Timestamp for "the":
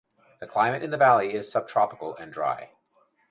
0.39-0.47, 0.89-0.97